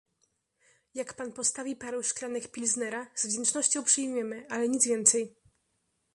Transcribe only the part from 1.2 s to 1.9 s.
postawi